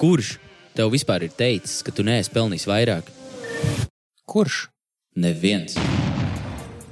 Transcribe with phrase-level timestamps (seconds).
[0.00, 0.38] Kurš
[0.72, 3.10] tev vispār ir teicis, ka tu neesi pelnījis vairāk?
[4.24, 4.62] Kurš?
[5.20, 5.74] Neviens.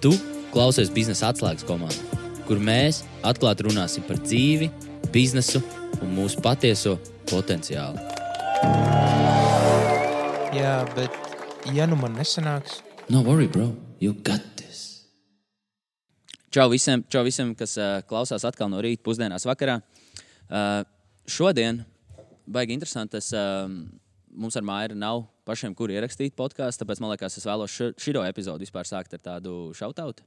[0.02, 0.12] Tu
[0.52, 4.68] klausies biznesa atslēgas komandā, kur mēs atklāti runāsim par dzīvi,
[5.14, 5.62] biznesu
[6.02, 6.98] un mūsu patieso
[7.30, 7.96] potenciālu.
[10.52, 15.08] Jā, bet ja nu man nesanāks, No worry, bro, you got this.
[16.52, 19.78] Čau visiem, čau visiem kas uh, klausās atkal no rīta, pusdienās, vakarā.
[20.52, 20.82] Uh,
[21.24, 21.86] šodien,
[22.48, 23.68] baigi interesanti, tas uh,
[24.32, 26.84] mums ar Māju nav pašiem, kur ierakstīt podkāstu.
[26.84, 30.26] Tāpēc man liekas, es vēlos šo epizodu vispār sākt ar tādu šautautu.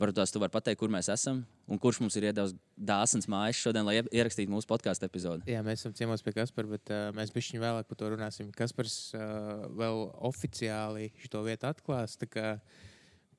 [0.00, 3.60] Varbūt tās tu vari pateikt, kur mēs esam un kurš mums ir iedevis dāsnas mājas
[3.60, 5.44] šodien, lai ierakstītu mūsu podkāstu epizodi.
[5.52, 8.48] jā, mēs esam ciemos pie Kaspara, bet uh, mēs bišķiņu vēlāk par to runāsim.
[8.56, 12.16] Kaspars uh, vēl oficiāli šo vietu atklās.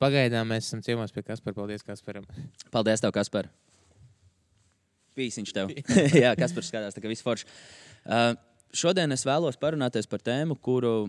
[0.00, 1.58] Pagaidām mēs esam ciemos pie Kaspara.
[1.58, 2.24] Paldies, Kasparam.
[2.74, 3.50] Paldies, tev, Kaspar.
[5.18, 5.74] Pīsiņš tev.
[6.24, 7.50] Jā, Kaspars skatās, tā kā viss forši.
[7.50, 7.93] Uh,
[8.74, 11.08] šodien es vēlos parunāties par tēmu, kuru,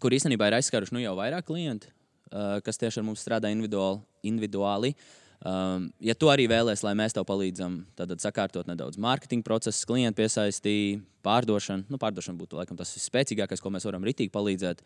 [0.00, 1.90] kur īstenībā ir aizskāruši nu jau vairāk klienti,
[2.32, 4.02] uh, kas tieši ar mums strādā individuāli.
[4.22, 4.94] individuāli.
[5.38, 10.18] Um, ja tu arī vēlēsies, lai mēs tev palīdzam, tad sakārtot nedaudz mārketinga procesu, klientu
[10.18, 11.86] piesaistīšanu, pārdošanu.
[11.92, 14.82] Nu, pārdošana būtu laikam tas spēcīgākais, ko mēs varam ritīgi palīdzēt.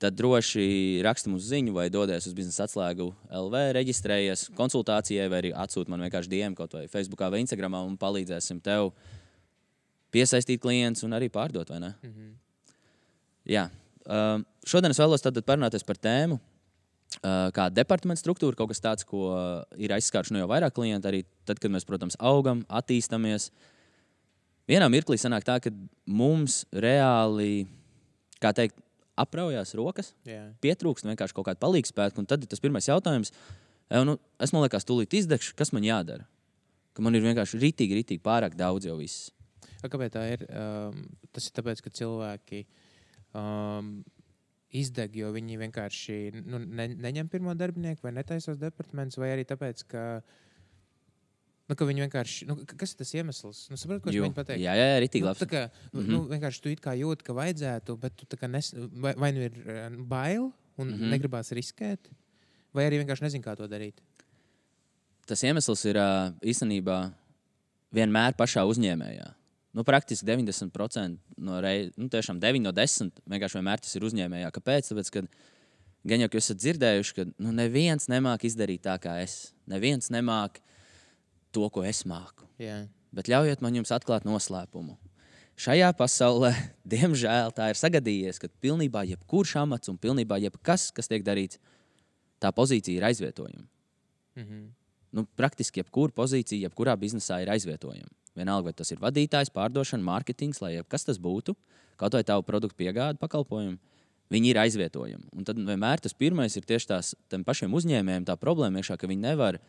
[0.00, 5.52] Tad droši raksti mums ziņu, vai dodies uz biznesa atslēgu LV, reģistrējies konsultācijai, vai arī
[5.56, 8.92] atsūti man vienkārši DM kaut vai Facebook vai Instagram, un palīdzēsim tev
[10.14, 11.70] piesaistīt klientus un arī pārdot.
[11.70, 12.34] Mm -hmm.
[13.46, 13.70] Jā,
[14.06, 16.40] uh, šodien es vēlos parunāties par tēmu,
[17.24, 21.08] Uh, kā departamenta struktūra, kaut kas tāds, ko uh, ir aizskāruši no jau vairāk klientu,
[21.08, 23.48] arī tad, kad mēs, protams, augam, attīstāmies.
[24.68, 25.72] Vienā mirklī sanāk tā, ka
[26.04, 27.64] mums reāli,
[28.42, 28.76] kā teikt,
[29.16, 30.42] apraujās rokas, Jā.
[30.60, 31.70] pietrūkst vienkārši kaut kāda.
[32.20, 33.32] Un tad ir tas pirmais jautājums,
[33.88, 36.26] jau, nu, es man liekas, tūlīt izdegšu, kas man jādara.
[36.92, 39.30] Ka man ir vienkārši rītīgi, rītīgi pārāk daudz jau viss.
[39.82, 40.44] A, Kāpēc tā ir?
[40.48, 41.02] Um,
[41.36, 42.62] tas ir tāpēc, ka cilvēki
[43.36, 43.98] um,
[44.76, 49.84] izdeg, jo viņi vienkārši nu, ne, neņem pirmo darbinieku vai netaisās departaments, vai arī tāpēc,
[49.90, 50.02] ka,
[51.68, 52.48] nu, viņi vienkārši.
[52.50, 53.62] Nu, kas ir tas iemesls?
[53.72, 54.62] Nu, saprot, ko mēģinu pateikt?
[54.64, 55.42] Jā, jā, jā rītīgi Nu, labi.
[55.44, 56.12] tā kā, nu, Mhm.
[56.12, 59.88] nu, vienkārši tu kā jūti, ka vajadzētu, bet tu nes, vai, vai nu ir eh,
[59.96, 60.94] bail un mm.
[60.94, 61.10] -hmm.
[61.14, 62.10] negribās riskēt,
[62.72, 64.02] vai arī vienkārši nezini, kā to darīt.
[65.26, 65.96] Tas iemesls ir
[66.42, 67.12] īstenībā
[67.92, 69.34] vienmēr pašā uzņēmējā.
[69.76, 74.48] Nu, praktiski 90% no reizes, nu, tiešām 9 no 10 vienkārši vienmēr tas ir uzņēmējā.
[74.54, 74.88] Kāpēc?
[74.88, 75.22] Tāpēc, ka
[76.08, 79.52] gan jau esat dzirdējuši, ka nu, neviens nemāk izdarīt tā, kā es.
[79.68, 80.62] Neviens nemāk
[81.52, 82.48] to, ko es māku.
[82.62, 82.86] Jā.
[83.12, 84.96] Bet ļaujiet man jums atklāt noslēpumu.
[85.60, 86.54] Šajā pasaulē,
[86.96, 91.60] diemžēl, tā ir sagadījies, ka pilnībā jebkurš amats un pilnībā jebkas, kas tiek darīts,
[92.40, 93.68] tā pozīcija ir aizvietojama.
[94.40, 94.68] Mhm.
[95.16, 98.12] Nu, praktiski jebkura pozīcija, jebkurā biznesā ir aizvietojama.
[98.36, 101.56] Vienalga, vai tas ir vadītājs, pārdošana, mārketings, lai kas tas būtu,
[102.00, 103.78] kaut vai tavu produktu piegāde, pakalpojumu,
[104.32, 105.30] viņi ir aizvietojami.
[105.32, 109.24] Un tad vienmēr tas pirmais ir tieši tās pašiem uzņēmējiem, tā problēma iekšā, ka viņi
[109.24, 109.60] nevar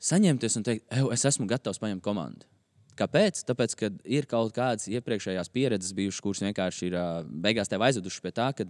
[0.00, 2.48] saņemties un teikt, "Ew, es esmu gatavs paņemt komandu.
[2.96, 3.44] Kāpēc?
[3.48, 6.96] Tāpēc, ka ir kaut kādas iepriekšējās pieredzes bijušas, kuras vienkārši ir
[7.28, 8.64] beigās tev aizvedušas pie tā, ka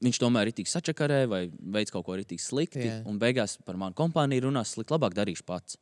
[0.00, 2.86] viņš tomēr ir tik sačakarē vai veids kaut ko arī tik slikti.
[2.86, 2.98] Jā.
[3.08, 5.78] Un beigās par manu kompāniju runās slikti, labāk darīšu pats.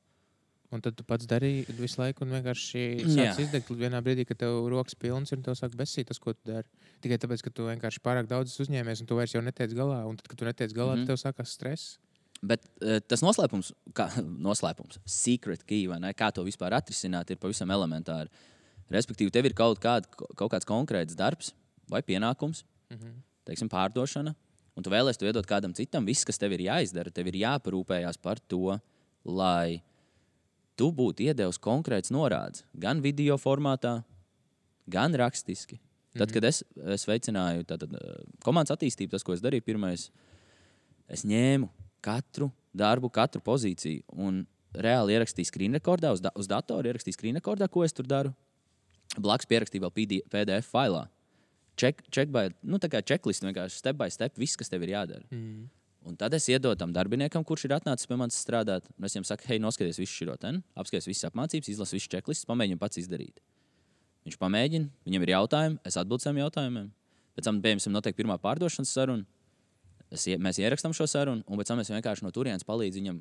[0.75, 3.31] Un tad tu pats darīji visu laiku, un vienkārši Jā.
[3.33, 6.51] sāc izdegt vienā brīdī, kad tev rokas pilnas un tev sāk besīt tas, ko tu
[6.51, 6.69] dari.
[7.01, 10.03] Tikai tāpēc, ka tu vienkārši pārāk daudz esi uzņēmējs, un tu vairs jau netiec galā.
[10.11, 11.07] Un tad, kad tu netiec galā, mm -hmm.
[11.07, 11.99] tev sākās stress.
[12.43, 14.11] Bet uh, tas noslēpums, kā
[14.49, 18.29] noslēpums, secret key, vai ne, kā to vispār atrisināt, ir pavisam elementāri.
[18.91, 20.05] Respektīvi, tev ir kaut, kād,
[20.37, 21.55] kaut kāds konkrēts darbs
[21.89, 23.23] vai pienākums, Mm -hmm.
[23.45, 24.35] teiksim, pārdošana,
[24.77, 26.07] un tu vēlēsies to iedot kādam citam.
[26.07, 28.79] Viss, kas tev ir jāizdara, tev ir jāparūpējas par to,
[29.25, 29.83] lai
[30.79, 33.99] tu būtu iedevis konkrēts norādes gan video formātā,
[34.89, 35.81] gan rakstiski.
[36.17, 36.35] Tad, Mhm.
[36.35, 36.63] kad es,
[36.97, 40.09] es veicināju tātad, eh, komandas attīstību, tas, ko es darīju, pirmais,
[41.09, 41.69] es ņēmu
[42.03, 47.37] katru darbu, katru pozīciju un reāli ierakstīju screen rekordā, uz, da uz datora ierakstīju screen
[47.37, 48.35] rekordā, ko es tur daru.
[49.17, 51.09] Blakus pierakstīju vēl PD PDF failā.
[51.77, 54.89] Check, check by, nu, tā kā checklist, vienkārši step by step, viss, kas tev ir
[54.97, 55.25] jādara.
[55.31, 55.69] Mm.
[56.07, 58.87] Un tad es iedodu tam darbiniekam, kurš ir atnācis pie manis strādāt.
[58.97, 62.47] Un es viņam saku, hei, noskaties visu šo te, apskaties visas apmācības, izlasi visu checklistu,
[62.49, 63.43] pamēģini pats izdarīt.
[64.29, 66.87] Viņš pamēģina, viņam ir jautājumi, es atbildēju saviem jautājumiem.
[67.39, 69.27] Pēc tam, piemēram, notiek pirmā pārdošanas saruna.
[70.11, 73.21] Es, mēs ierakstām šo sarunu, un pēc tam es vienkārši no turienes palīdzu viņam.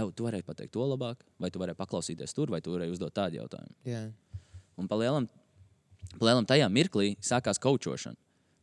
[0.00, 3.12] Ev, tu vari pateikt to labāk, vai tu vari paklausīties tur, vai tu vari uzdot
[3.14, 3.74] tādu jautājumu.
[3.88, 4.04] Jā.
[4.78, 5.26] Un palielam,
[6.16, 8.16] palielam tajā mirklī sākās kočošana.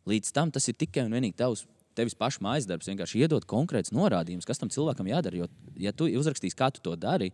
[0.07, 1.65] Līdz tam tas ir tikai un vienīgi tavs,
[1.97, 2.87] tevis paša mājas darbs.
[2.89, 5.43] Vienkārši iedot konkrēts norādījumus, kas tam cilvēkam jādara.
[5.43, 5.49] Jo,
[5.81, 7.31] ja tu uzrakstīsi, kā tu to dari,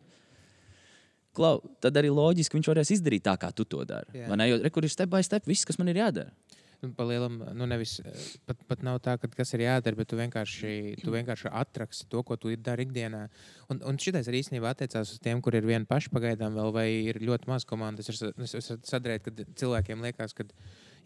[1.36, 4.25] klau, tad arī loģiski viņš varēs izdarīt tā, kā tu to dari.
[4.30, 4.50] Vai ne?
[4.51, 6.33] Jo re, kur ir step by step viss, kas man ir jādara.
[6.83, 10.10] Nu, pa lielam, nu nevis, eh, pat, pat nav tā, ka kas ir jādara, bet
[10.12, 13.21] tu vienkārši, tu vienkārši atraksti to, ko tu dari ikdienā.
[13.71, 16.88] Un, un šitais arī īstenībā attiecās uz tiem, kur ir viena paša pagaidām vēl, vai
[16.92, 18.12] ir ļoti maz komandas.
[18.12, 20.44] Es varu sadarīt, ka cilvēkiem liekas, ka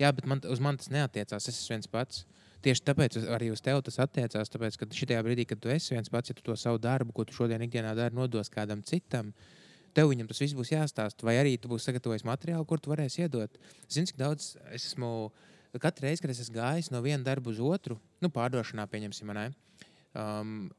[0.01, 1.45] jā, bet man, uz mani tas neatiecās.
[1.45, 2.25] Es esmu viens pats.
[2.65, 4.51] Tieši tāpēc arī uz tevi tas attiecās.
[4.53, 7.25] Tāpēc, ka šajā brīdī, kad tu esi viens pats, ja tu to savu darbu, ko
[7.27, 9.33] tu šodien ikdienā dari, nodos kādam citam,
[9.97, 11.27] tev viņam tas viss būs jāstāsta.
[11.27, 13.61] Vai arī tu būsi sagatavojis materiālu, kur tu varēsi iedot.
[13.85, 15.29] Zini, cik daudz es esmu.
[15.77, 19.51] Katru reizi, kad es esmu gājis no viena darba uz otru, nu, pārdošanā, pieņemsim, ne,
[20.15, 20.69] um,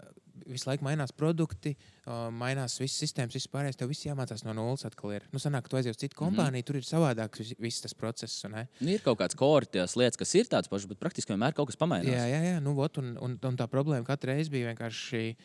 [0.48, 1.74] visu laiku mainās produkti,
[2.06, 3.76] uh, mainās visas sistēmas, viss pārējais.
[3.76, 5.12] Tev viss jāmācās no nulles atkal.
[5.16, 5.26] Ir.
[5.32, 6.22] Nu, sanāk, tu aizies uz citu Mhm.
[6.24, 6.66] kompāniju, mm -hmm.
[6.66, 8.44] tur ir savādāks vis, viss tas process.
[8.44, 8.52] un?
[8.80, 11.76] Nu, ir kaut kāds kortās lietas, kas ir tādas pašas, bet praktiski vienmēr kaut kas
[11.76, 12.06] pamainās.
[12.06, 12.60] Jā, jā, jā.
[12.62, 15.36] Nu, vot, un, un, un tā problēma katru reizi bija vienkārši.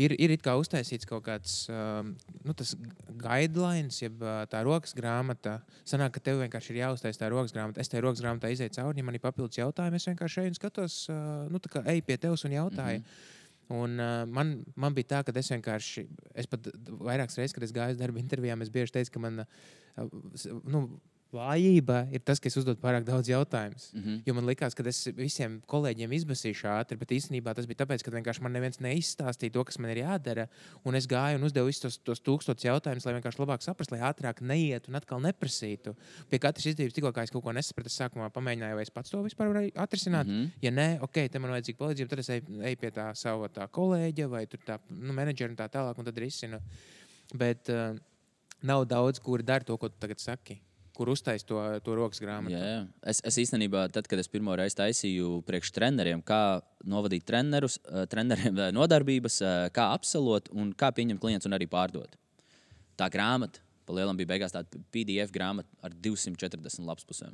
[0.00, 2.14] Ir, ir kā uztaisīts kaut kāds um,
[2.46, 2.54] nu,
[3.20, 5.58] guidelines, jeb uh, tā rokas grāmata.
[5.88, 7.82] Sanāk, ka tev vienkārši ir jāuztais tā rokas grāmata.
[7.82, 10.00] Es tajā rokas grāmatā izēju cauri, ja man ir papildus jautājumi.
[10.00, 13.02] Es vienkārši eju un skatos, uh, nu, kā eju pie tevis un jautāju.
[13.02, 13.36] Mm -hmm.
[13.70, 17.72] Un, uh, man, man bija tā, ka es vienkārši, es pat vairākas reizes, kad es
[17.72, 20.08] gāju uz darba intervijām, es bieži teicu, ka man uh,
[20.64, 20.88] nu,
[21.34, 23.90] vājība ir tas, ka es uzdodu pārāk daudz jautājumus.
[23.94, 24.22] Mm -hmm.
[24.26, 28.10] Jo man liekas, ka es visiem kolēģiem izbasīšu ātri, bet īstenībā tas bija tāpēc, ka
[28.10, 30.48] vienkārši man neviens neizstāstīja to, kas man ir jādara.
[30.84, 34.10] Un es gāju un uzdevu visus tos, tos tūkstošus jautājumus, lai vienkārši labāk saprastu, lai
[34.10, 35.94] ātrāk neietu un atkal neprasītu.
[36.28, 39.10] Pie katras izdevības, tikko kā es kaut ko nesapratu, es sākumā pamēģināju, vai es pats
[39.10, 40.26] to vispār varu atrisināt.
[40.26, 40.32] Mm.
[40.32, 40.50] -hmm.
[40.62, 43.68] Ja nē, ok, te man vajadzīga palīdzība, tad es eju, eju pie tā sava tā
[43.68, 46.60] kolēģa vai tur tā nu, menedžera un tā tālāk, un tad risinu.
[47.34, 47.96] Bet uh,
[48.62, 50.60] nav daudz, kuri dara to, ko tu tagad saki.
[51.00, 52.52] Kur uztais to, to rokas grāmatu?
[52.52, 52.80] Jā, jā.
[53.08, 58.04] Es, es īstenībā, tad, kad es pirmo reizi taisīju priekš treneriem, kā novadīt trenerus, eh,
[58.12, 62.18] treneriem eh, nodarbības, eh, kā apselot un kā pieņemt klientus un arī pārdot.
[63.00, 67.32] Tā grāmata, pa lielam bija beigās tāda PDF grāmata ar 240 lapspusēm.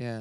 [0.00, 0.16] Jā.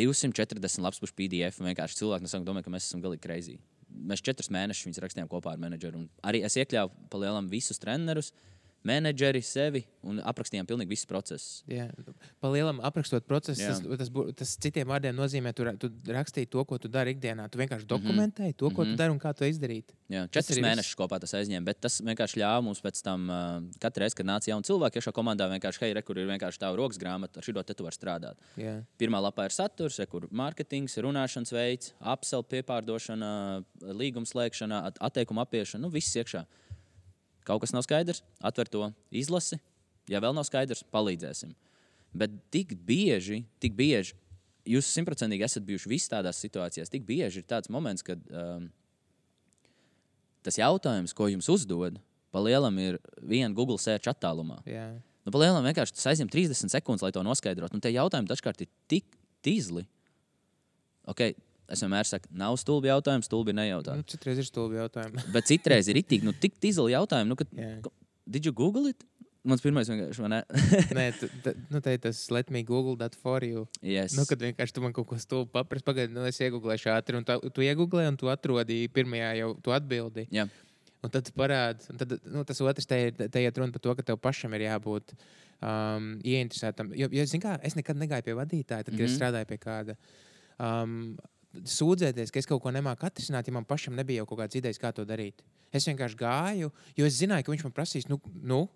[0.00, 1.60] 240 lapspušu PDF.
[1.68, 3.58] Vienkārši cilvēki no sākuma domāja, ka mēs esam galīgi kreizī.
[3.92, 6.06] Mēs četrus mēnešus rakstījām kopā ar menedžeru.
[6.24, 8.32] Arī es iekļāvu pa lielam visus trenerus,
[8.86, 11.60] menedžeri, sevi un aprakstījām pilnīgi visus procesus.
[11.70, 11.88] Jā,
[12.42, 16.78] pa lielam aprakstot procesu, tas, tas, tas citiem vārdiem nozīmē, tu, tu rakstīji to, ko
[16.82, 17.48] tu dari ikdienā.
[17.50, 19.90] Tu vienkārši dokumentēji to, ko tu dari un kā to izdarīt.
[20.12, 20.68] Jā, četrus arī viss.
[20.68, 24.28] mēnešus kopā tas aizņēma, bet tas vienkārši ļāva mums pēc tam, uh, katru reizi, kad
[24.30, 27.46] nāca jauni cilvēki, iekšā komandā vienkārši, hei, re, kur ir vienkārši tā rokas grāmata, ar
[27.48, 28.38] šo te tu vari strādāt.
[28.60, 28.76] Jā.
[29.02, 33.32] Pirmā lapā ir saturs, re, kur mārketings, runāšanas veids, apselu, piepārdošana,
[33.98, 36.44] līguma slēgšana, at- atteikuma apiešana, nu viss iekšā.
[37.46, 39.60] Kaut kas nav skaidrs, atver to, izlasi.
[40.10, 41.54] Ja vēl nav skaidrs, palīdzēsim.
[42.16, 44.16] Bet tik bieži, tik bieži,
[44.66, 48.68] jūs simtprocentīgi esat bijuši visi tādās situācijās, tik bieži ir tāds moments, kad um,
[50.46, 52.00] tas jautājums, ko jums uzdod,
[52.34, 54.58] pa lielam ir viena Google search attālumā.
[54.68, 54.88] Jā.
[55.26, 57.74] Nu, pa lielam vienkārši tas aizņem 30 sekundes, lai to noskaidrotu.
[57.74, 59.08] Un tie jautājumi dažkārt ir tik
[59.42, 59.86] tīzli.
[61.10, 61.34] Okay,
[61.68, 64.02] es vienmēr saku, nav stulbi jautājumi, stulbi nejautājumi.
[64.04, 65.24] Nu, citreiz ir stulbi jautājumi.
[65.34, 67.76] Bet citreiz ir itīgi, nu, tik tīzli jautājumi, nu, ka, Jā.
[68.26, 69.04] did you Google it?
[69.46, 70.40] Mans pirmais vienkārši, ne?
[70.98, 73.68] Nē, tu, ta, nu, te ir tas let me Google that for you.
[73.82, 74.16] yes.
[74.18, 77.26] Nu, kad vienkārši tu man kaut ko stulbi paprasti, pagaidi, nu, es iegūlēšu ātri, un
[77.28, 80.26] tā, tu iegūlēji, un tu atrodi pirmajā jau tu atbildi.
[80.34, 80.48] Jā.
[81.06, 84.18] Un tad tad, nu, tas otrs te, ir- te iet runa par to, ka tev
[84.18, 85.12] pašam ir jābūt
[85.62, 86.90] um, ieinteresētam.
[86.98, 89.04] Jo, jo kā, es nekad negāju pie vadītāja, tad, kad mm -hmm.
[89.04, 89.20] es Mhm.
[89.20, 89.96] strādāju pie kāda.
[90.58, 91.16] Um,
[91.64, 94.80] Sūdzēties, ka es kaut ko nemāku atrisināt, ja man pašam nebija jau kaut kādas idejas,
[94.82, 95.44] kā to darīt.
[95.74, 98.66] Es vienkārši gāju, jo es zināju, ka viņš man prasīs, nu, nu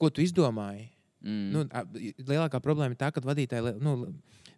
[0.00, 0.88] ko tu izdomāji.
[1.20, 1.50] Mm.
[1.52, 1.64] Nu,
[2.24, 4.14] lielākā problēma ir tā, ka vadītāji, nu,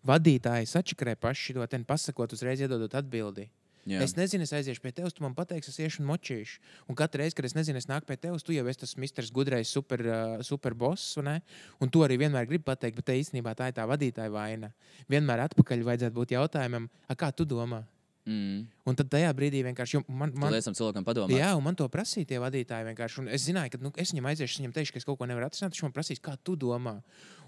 [0.07, 3.49] vadītāji sačakarē paši to pasakot, uzreiz iedodot atbildi.
[3.89, 3.99] Jā.
[4.05, 6.61] Es nezinu, es aiziešu pie tevis, tu man pateiksi, es iešu un močīšu.
[6.93, 9.33] Un katru reizi, kad es nezinu, es nāku pie tevis, tu jau esi tas misters
[9.35, 11.17] gudrais, super, uh, super boss.
[11.19, 14.71] Un tu arī vienmēr gribi pateikt, bet te īstenībā tā ir tā vadītāja vaina.
[15.11, 17.83] Vienmēr atpakaļ vajadzētu būt jautājumam, "A, kā tu domā?
[18.23, 18.69] Mm.
[18.87, 20.31] Un tad tajā brīdī vienkārši man.
[20.39, 20.53] Man...
[20.55, 21.35] Liecam cilvēkam padomāt.
[21.35, 22.95] Jā, un man to prasīja tie vadītāji.
[23.35, 25.49] Es zināju, ka nu, es viņam aiziešu, es viņam teikšu, ka es kaut ko nevaru
[25.49, 25.75] atrisināt.
[25.75, 27.01] Viņš man prasīs, kā tu domā.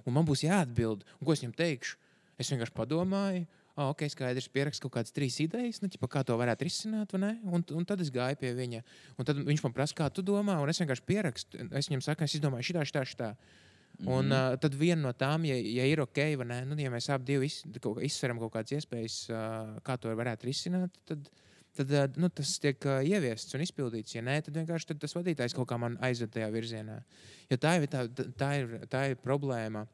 [0.02, 1.06] Un man būs jāatbild.
[1.20, 2.00] Un ko es viņam teikšu?
[2.42, 3.46] Es vienkārši padomāju.
[3.74, 7.10] Oh, ok, skaidrs, pierakstu kaut kādas trīs idejas, nu, ķipa, kā to varētu risināt.
[7.16, 8.82] Un, un tad es gāju pie viņa.
[9.18, 11.64] Un tad viņš man prasa, kā tu domā, un es vienkārši pierakstu.
[11.74, 13.30] Es viņam saku, es izdomāju šitā, šitā, šitā.
[13.34, 14.12] Mm -hmm.
[14.12, 17.10] Un uh, tad viena no tām, ja, ja ir ok, vai ne, nu, ja mēs
[17.14, 21.30] abi iz, kaut, kā izsveram kaut kādas iespējas, uh, kā to varētu risināt, tad,
[21.74, 24.14] tad uh, nu, tas tiek uh, ieviests un izpildīts.
[24.14, 27.02] Ja nē, tad vienkārši tad tas vadītājs kaut kā man aizved tajā virzienā.
[27.50, 29.86] Jo tā ir, tā, tā ir, tā ir problēma.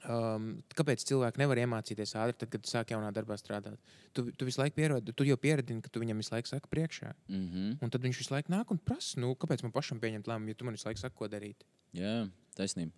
[0.00, 3.76] Um, kāpēc cilvēki nevar iemācīties ātri, tad, kad sāk jaunā darbā strādāt?
[4.16, 7.12] Tu, tu visu laiku pierodi, tu jau pieradini, ka tu viņam visu laiku saki priekšā.
[7.28, 7.74] Mm -hmm.
[7.84, 10.54] Un tad viņš visu laiku nāk un prasa, nu, kāpēc man pašam pieņemt lēmumu, ja
[10.54, 11.66] tu man visu laiku saki, ko darīt.
[11.92, 12.92] Jā, taisnība.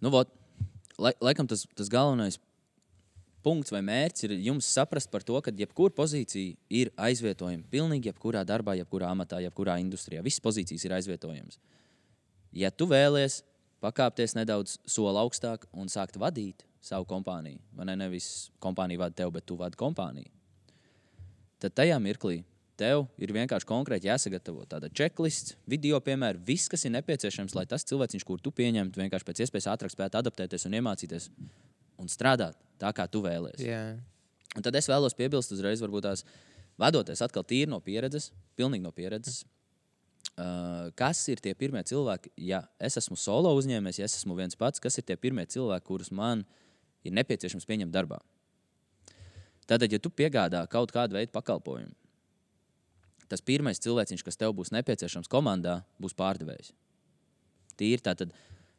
[0.00, 0.28] Nu, vot,
[0.98, 2.38] lai, laikam tas, tas galvenais
[3.44, 7.64] punkts vai mērķis ir jums saprast par to, ka jebkura pozīcija ir aizvietojama.
[7.70, 10.22] Pilnīgi jebkurā darbā, jebkurā amatā, jebkurā industrijā.
[10.22, 11.58] Visas pozīcijas ir aizvietojamas.
[12.52, 13.42] Ja tu vēlies
[13.84, 17.98] pakāpties nedaudz soli augstāk un sākt vadīt savu kompāniju, vai ne?
[18.04, 20.32] Nevis kompānija vada tevi, bet tu vadi kompāniju.
[21.62, 22.42] Tad tajā mirklī
[22.78, 27.86] tev ir vienkārši konkrēti jāsagatavo tāda checklist, video, piemēram, viss, kas ir nepieciešams, lai tas
[27.86, 31.28] cilvēks, kur tu pieņemtu, vienkārši pēc iespējas ātrāk spētu adaptēties un iemācīties
[32.02, 33.64] un strādāt tā, kā tu vēlēsies.
[33.68, 33.84] Jā.
[34.54, 36.24] Un tad es vēlos piebilst uzreiz, varbūt tās
[36.80, 39.42] vadoties atkal tīri no pieredzes, pilnīgi no pieredzes.
[40.34, 44.58] Uh, kas ir tie pirmie cilvēki, ja es esmu solo uzņēmējs, ja es esmu viens
[44.58, 46.42] pats, kas ir tie pirmie cilvēki, kurus man
[47.06, 48.18] ir nepieciešams pieņemt darbā?
[49.70, 51.94] Tātad, ja tu piegādā kaut kādu veidu pakalpojumu,
[53.30, 56.74] tas pirmais cilvēciņš, kas tev būs nepieciešams komandā, būs pārdevējs.
[57.78, 58.34] Tīri tātad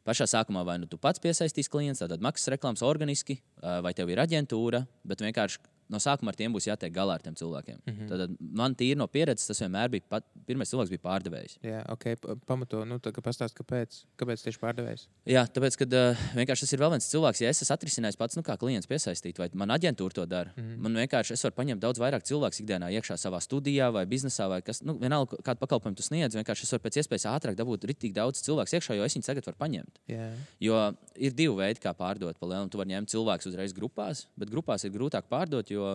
[0.06, 4.20] pašā sākumā vai nu tu pats piesaistīsi klientus, tad maksas reklāmas organiski, vai tev ir
[4.22, 7.78] aģentūra, bet vienkārši no sākuma ar tiem būs jātiek galā ar tiem cilvēkiem.
[7.84, 8.08] Mm -hmm.
[8.08, 10.02] Tad man tīri no pieredzes tas vienmēr bija.
[10.08, 11.58] Pat, pirmais cilvēks bija pārdevējs.
[11.62, 12.04] Jā, ok,
[12.46, 15.06] pamato, nu, tā kā pastāst, kāpēc, kāpēc tieši pārdevējs?
[15.26, 18.36] Jā, tāpēc, ka uh, vienkārši tas ir vēl viens cilvēks, ja es esmu atrisinājis pats,
[18.36, 20.52] nu, kā klients piesaistīt, vai man aģentūra to dara.
[20.56, 20.78] Mm -hmm.
[20.78, 24.62] Man vienkārši es varu paņemt daudz vairāk cilvēku ikdienā iekšā savā studijā vai biznesā, vai
[24.62, 26.34] kas, nu, vienalga, kādu pakalpojumu tu sniedz.
[26.34, 29.46] Vienkārši es varu pēc iespējas ātrāk dabūt rītīgi daudz cilvēku iekšā, jo es viņus tagad
[29.46, 30.00] varu paņemt.
[30.08, 30.32] Jā.
[30.60, 32.38] Jo ir divi veidi, kā pārdot.
[32.38, 35.94] Palielam, tu vari ņemt cilvēkus uzreiz grupās, bet grupās ir grūtāk pārdot, jo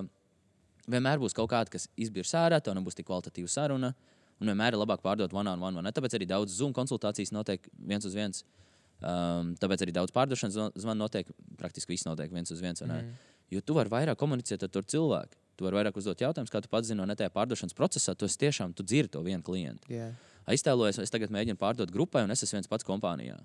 [0.91, 3.93] vienmēr būs kaut kāda, kas izbirs ārā, tev nebūs tik kvalitatīva saruna.
[4.41, 5.77] Un vienmēr ir labāk pārdot one on one.
[5.77, 5.93] one.
[5.93, 8.41] Tāpēc arī daudz Zoom konsultācijas notiek viens uz viens.
[9.01, 11.29] Um, tāpēc arī daudz pārdošanas zvanu notiek.
[11.59, 12.81] Praktiski viss notiek viens uz viens.
[12.81, 13.13] Mm.
[13.53, 15.38] Jo tu vari vairāk komunicēt ar cilvēku.
[15.59, 18.15] Tu vari vairāk uzdot jautājumus, kā tu pats zini, no tajā pārdošanas procesā.
[18.17, 19.91] Tu tiešām tu dzirdi to vienu klientu.
[19.93, 20.15] Yeah.
[20.50, 23.38] Aiztēlojies, es tagad mēģinu pārdot grupai, un es esmu viens pats kompānijā.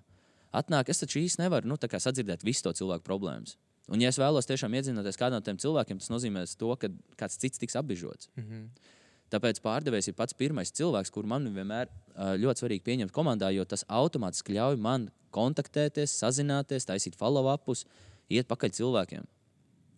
[0.57, 3.59] Atnāk, es taču īsti nevaru nu, sadzirdēt visu to cilvēku problēmas.
[3.87, 6.91] Un, ja es vēlos tiešām iedzināties kādam no tiem cilvēkiem, tas nozīmē to, ka
[7.21, 8.31] kāds cits tiks apbežots.
[8.35, 8.95] Mm -hmm.
[9.31, 13.85] Tāpēc pārdevējs ir pats pirmais cilvēks, kur man vienmēr ļoti svarīgi pieņemt komandā, jo tas
[13.89, 17.85] automātiski ļauj man kontaktēties, sazināties, taisīt follow-upus,
[18.29, 19.27] iet pakaļ cilvēkiem.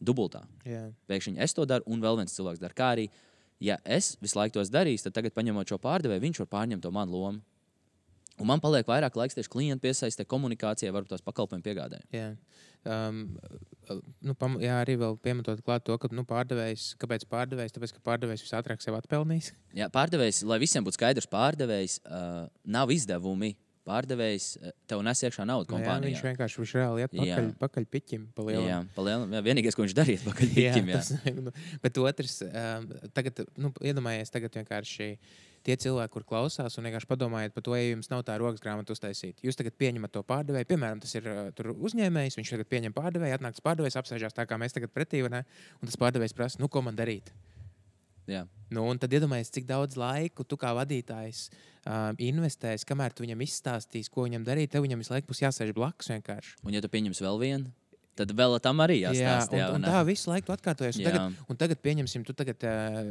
[0.00, 0.44] Dubultā.
[0.64, 0.92] Yeah.
[1.10, 2.74] Pēkšņi es to daru, un vēl viens cilvēks dara.
[2.74, 3.08] Kā arī,
[3.60, 6.92] ja es visu laiku tos darīšu, tad tagad, paņemot šo pārdevēju, viņš var pārņemt to
[6.94, 7.40] manu lomu.
[8.38, 12.00] Un man paliek vairāk laiks tieši klientu piesaistē, komunikācijai, varbūt tās pakalpojumu piegādē.
[12.14, 12.32] Jā.
[12.88, 13.22] Um,
[14.22, 14.94] nu, pam, jā, arī
[15.66, 17.74] klāt to, ka nu, pārdevējs, kāpēc pārdevējs?
[17.74, 19.50] Tāpēc, ka pārdevējs visātrāk sev atpelnījis.
[19.76, 23.56] Jā, pārdevējs, lai visiem būtu skaidrs, pārdevējs uh, nav izdevumi.
[23.88, 24.46] Pārdevējs
[24.84, 26.00] tev nes iekšā naudu kompānijā.
[26.02, 27.52] Nu, jā, viņš vienkārši viņš reāli iet pakaļ, jā.
[27.62, 28.26] pakaļ piķim.
[28.52, 30.90] Jā, palielam, jā, vienīgais, ko viņš darīja, ir pakaļ piķim.
[30.92, 31.00] jā, jā.
[31.00, 35.08] Tas, nu, bet otrs, um, tagad, nu, iedomājies, tagad vienkārši
[35.66, 38.94] tie cilvēki, kur klausās, un vienkārši padomājiet par to, ja jums nav tā rokas grāmata
[38.94, 39.42] uztaisīta.
[39.46, 43.58] Jūs tagad pieņemat to pārdevēju, piemēram, tas ir uh, uzņēmējs, viņš tagad pieņem pārdevēju, atnāk
[43.58, 45.44] tas pārdevējs, apsēžās tā kā mēs tagad pretī, ne?
[45.80, 47.32] un tas pārdevējs prasa, nu, ko man darīt.
[48.28, 48.44] Jā.
[48.68, 53.40] Nu, un tad iedomājieties, cik daudz laika tu kā vadītājs uh, investēsi, kamēr tu viņam
[53.46, 54.74] izstāstīsi, ko viņam darīt.
[54.74, 56.58] Tev viņam visu laiku būs jāsēž blakus vienkārši.
[56.66, 57.72] Un, ja tu pieņemsi vēl vienu,
[58.18, 59.56] tad vēl tam arī jāstāsta.
[59.58, 60.98] Jā, un, un tā visu laiku atkārtojas.
[60.98, 63.10] Un tagad, un tagad, pieņemsim, tu tagad uh,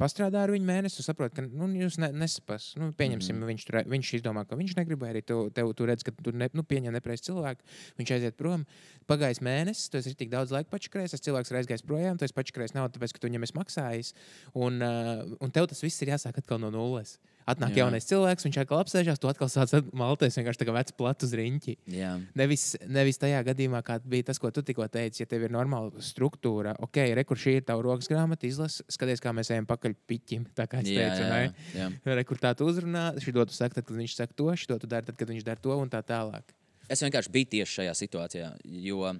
[0.00, 2.70] pastrādā ar viņu mēnesi, saproti, ka nu, jūs ne, nesapas.
[2.80, 3.50] Nu, pieņemsim, mm.
[3.52, 6.50] viņš, tur, viņš izdomā, ka viņš negrib, arī tu, tev, tu redz, ka tu ne,
[6.56, 7.66] nu, pieņem nepareizi cilvēku.
[8.00, 8.66] Viņš aiziet prom.
[9.08, 12.36] Pagājis mēnesis, tu esi tik daudz laika pačakrējis, tas cilvēks ir aizgājis projām, tu esi
[12.36, 14.14] pačakrējis naudu, tāpēc, ka tu viņam esi maksājis.
[14.52, 17.16] Un, uh, un tev tas viss ir jāsāk atkal no nulles.
[17.48, 17.84] Atnāk Jā.
[17.84, 21.32] jaunais cilvēks, viņš atkal apsēžās, tu atkal sāc malties vienkārši tā kā vecs plats uz
[21.38, 21.74] riņķi.
[21.94, 22.10] Jā.
[22.36, 26.02] Nevis, nevis tajā gadījumā, kā bija tas, ko tu tikko teici, ja tev ir normāla
[26.04, 30.44] struktūra, ok, rekur šī ir tava rokas grāmata, izlasi, skaties, kā mēs ejam pakaļ piķim,
[30.58, 31.88] tā kā es Jā, teicu, jā, jā.
[32.20, 35.08] Rekur tā tu uzrunā, šī dotu saka, tad, kad viņš saka to, šī dotu dara,
[35.08, 36.52] tad, kad viņš dara to un tā tālāk.
[36.88, 38.52] Es vienkārši biju tieši šajā situācijā,
[38.84, 39.16] jo uh,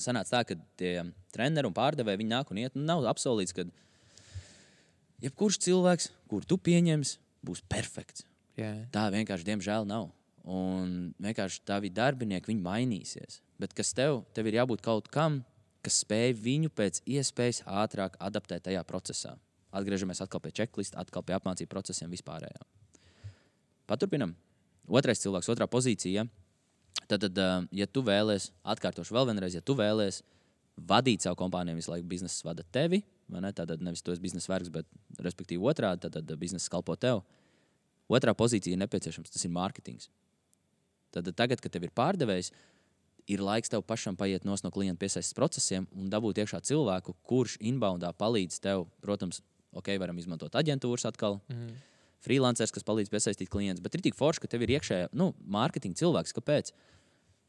[0.00, 0.94] sanāca tā, ka tie
[1.32, 3.68] treneri un pārdevēji, nāk un iet, un nav apsolīts, ka
[5.22, 8.26] jebkurš cilvēks, kur tu pieņemsi, būs perfekts.
[8.58, 8.72] Jā.
[8.92, 10.10] Tā vienkārši, diemžēl, nav.
[10.42, 13.40] Un vienkārši tavi darbinieki, viņi mainīsies.
[13.62, 15.40] Bet kas tev, tev ir jābūt kaut kam,
[15.82, 19.36] kas spēj viņu pēc iespējas ātrāk adaptēt tajā procesā.
[19.72, 22.66] Atgriežamies atkal pie checklista, atkal pie apmācību procesiem vispārējā.
[23.88, 24.34] Paturpinam.
[24.90, 26.26] Otrais cilvēks, otrā pozīcija.
[27.08, 27.38] Tad, tad
[27.72, 30.22] ja tu vēlēsies, atkārtošu vēl vienreiz, ja tu vēlēsies
[30.88, 33.02] vadīt savu kompāniju, visu laiku biznesa vada tevi,
[33.40, 33.52] ne?
[33.56, 34.88] Tātad nevis esi biznesa vergs, bet
[35.22, 37.22] respektīvi otrādi, tad, tad biznesa kalpo tev.
[38.12, 40.10] Otrā pozīcija ir nepieciešams, tas ir mārketings.
[41.12, 42.50] Tad tagad, kad tev ir pārdevējs,
[43.30, 48.12] ir laiks tev pašam paiet no klienta piesaistes procesiem un dabūt iekšā cilvēku, kurš inboundā
[48.12, 48.86] palīdz tev.
[49.04, 51.40] Protams, ok, varam izmantot aģentūras atkal.
[51.48, 51.80] Mm.
[52.22, 55.98] freelanceris, kas palīdz piesaistīt klientus, bet ir tik forši, ka tev ir iekšējā nu, mārketinga
[55.98, 56.34] cilvēks.
[56.36, 56.70] Kāpēc?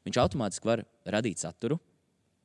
[0.08, 1.78] Viņš automātiski var radīt saturu.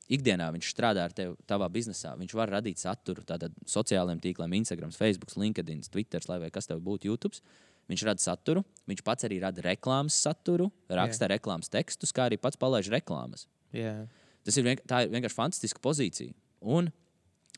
[0.08, 2.14] Ikdienā viņš strādā ar tevi savā biznesā.
[2.16, 7.10] Viņš var radīt saturu tādiem sociālajiem tīkliem, Instagram, Facebook, LinkedIn, Twitter, vai kas tev būtu
[7.10, 7.42] YouTube.
[7.88, 11.34] Viņš rada saturu, viņš pats arī rada reklāmas saturu, raksta yeah.
[11.36, 13.46] reklāmas tekstus, kā arī pats palaiž reklāmas.
[13.72, 14.06] Yeah.
[14.44, 16.32] Tas ir, vienk ir vienkārši fantastiska pozīcija.
[16.64, 16.90] Un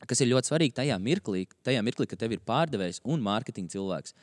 [0.07, 4.15] kas ir ļoti svarīgi tajā mirklī, tajā mirklī kad tev ir pārdevējs un mārketinga cilvēks.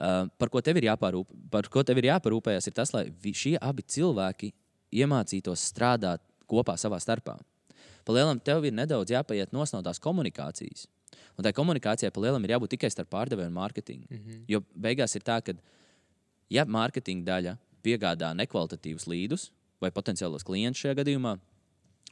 [0.00, 3.04] Uh, par ko ir, jāparūp, par ko tev ir jāparūpējas, ir tas, lai
[3.36, 4.52] šie abi cilvēki
[4.96, 7.36] iemācītos strādāt kopā savā starpā.
[8.06, 10.86] Palielam tev ir nedaudz jāpaiet no tās komunikācijas.
[11.38, 14.06] Un tai komunikācijai palielam ir jābūt tikai starp pārdevēju un mārketingu.
[14.10, 14.42] Mm -hmm.
[14.48, 15.54] Jo beigās ir tā, ka,
[16.50, 21.38] ja mārketinga daļa piegādā nekvalitatīvus līdus vai potenciālos klientus šajā gadījumā,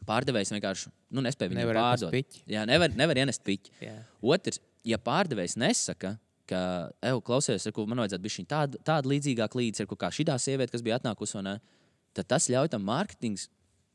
[0.07, 2.41] Pārdevējs vienkārši nu, nespēja viņu pārdot.
[2.49, 3.75] Jā, nevar, nevar ienest piķi.
[3.83, 4.05] Yeah.
[4.23, 6.15] Otrs, ja pārdevējs nesaka,
[6.49, 6.61] ka,
[7.05, 10.85] ej, klausies, ka man vajadzētu būt tāda, tāda līdzīgāka līdzi, ar kā šī sieviete, kas
[10.87, 11.59] bija atnākusi, ne,
[12.17, 12.87] tad tas ļauj tam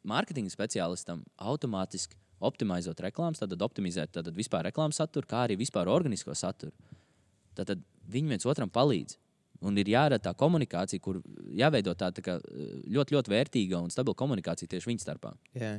[0.08, 6.36] mārketinga speciālistam automātiski optimizēt reklāmas, tad optimizēt tad vispār reklāmas saturu, kā arī vispār organisko
[6.36, 6.74] saturu.
[7.56, 7.78] Tad,
[8.10, 9.20] viņi viens otram palīdz.
[9.64, 11.22] Un ir jārada tā komunikācija, kur
[11.56, 12.34] jāveido tā, tā kā,
[12.92, 15.32] ļoti, ļoti vērtīga un stabila komunikācija tieši viņu starpā.
[15.56, 15.78] Jā.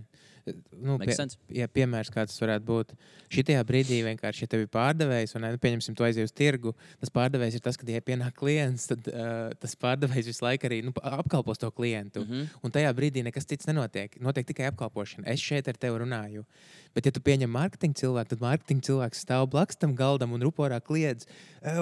[0.84, 1.14] Nu, pie,
[1.56, 2.92] jā, piemērs, kāds tas varētu būt.
[3.32, 7.12] Šitajā brīdī vienkārši, ja tev ir pārdevējs, un, nu, pieņemsim, tu aizies uz tirgu, tas
[7.14, 10.92] pārdevējs ir tas, kad, ja pienāk klients, tad uh, tas pārdevējs visu laiku arī nu,
[11.00, 12.24] apkalpos to klientu.
[12.24, 12.60] Mm -hmm.
[12.62, 14.20] Un tajā brīdī nekas cits nenotiek.
[14.20, 15.26] Notiek tikai apkalpošana.
[15.26, 16.44] Es šeit ar tevi runāju.
[16.94, 20.80] Bet, ja tu pieņem mārketinga cilvēku, tad mārketinga cilvēks stāv blakus tam galdam un ruporā
[20.80, 21.26] kliedz,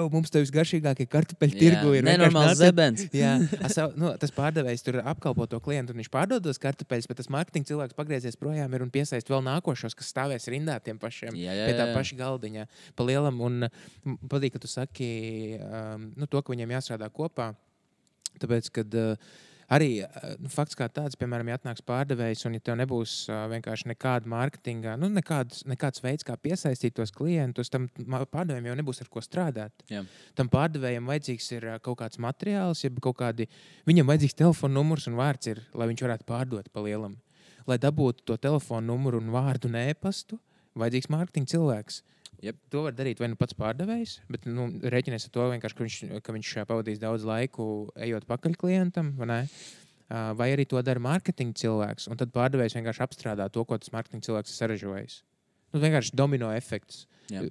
[0.09, 2.03] mums te visgaršīgākie kartupeļi tirgu ir.
[2.07, 3.05] Nenormāls zebens.
[3.13, 3.35] jā,
[3.67, 7.29] asav, nu, tas pārdevējs tur apkalpo to klientu un viņš pārdod tos kartupeļus, bet tas
[7.29, 11.33] mārketinga cilvēks pagriezies projām projām ir un piesaist vēl nākošos, kas stāvēs rindā tiem pašiem,
[11.33, 11.71] jā, jā, jā.
[11.71, 12.67] pie tā paša galdiņa.
[12.95, 13.65] Pa lielam, un
[14.29, 17.53] patīk, ka tu saki um, nu, to, ka viņiem jāstrādā kopā.
[18.41, 19.33] Tāpēc, kad uh,
[19.73, 20.03] arī
[20.41, 24.29] nu, fakts kā tāds, piemēram, ja atnāks pārdevējs un ja tev nebūs uh, vienkārši nekāda
[24.29, 29.21] mārketinga, nu, nekāds, nekāds veids, kā piesaistīt tos klientus, tam pārdevējiem jau nebūs ar ko
[29.25, 29.85] strādāt.
[29.89, 30.05] Jā.
[30.37, 33.49] Tam pārdevējiem vajadzīgs ir uh, kaut kāds materiāls, ja kaut kādi,
[33.89, 37.17] viņam vajadzīgs telefona numurs un vārds, ir, lai viņš varētu pārdot pa lielam
[37.69, 40.39] lai dabūtu to telefonu numuru un vārdu un e-pastu,
[40.79, 42.01] vajadzīgs mārketinga cilvēks.
[42.43, 42.59] Yep.
[42.73, 46.35] To var darīt vai nu pats pārdevējs, bet nu, rēķinies ar to, ka viņš, ka
[46.35, 49.13] viņš pavadīs daudz laiku ejot pakaļ klientam.
[49.19, 49.43] Vai,
[50.09, 54.27] vai arī to dara mārketinga cilvēks, un tad pārdevējs vienkārši apstrādā to, ko tas mārketinga
[54.27, 55.21] cilvēks ir saražojis.
[55.73, 57.07] Nu, vienkārši domino efekts.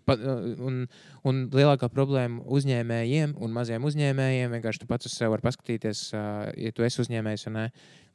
[0.07, 0.15] Pa,
[0.63, 0.83] un,
[1.27, 6.73] un lielākā problēma uzņēmējiem un maziem uzņēmējiem vienkārši tu pats uz sevi vari paskatīties, ja
[6.77, 7.65] tu esi uzņēmējs vai nē,